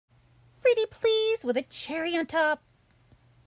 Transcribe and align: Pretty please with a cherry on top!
Pretty 0.63 0.87
please 0.87 1.43
with 1.45 1.55
a 1.57 1.61
cherry 1.61 2.17
on 2.17 2.25
top! 2.25 2.63